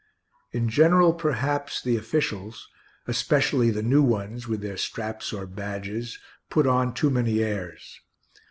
[0.51, 2.67] In general, perhaps, the officials
[3.07, 6.17] especially the new ones, with their straps or badges
[6.49, 7.99] put on too many airs.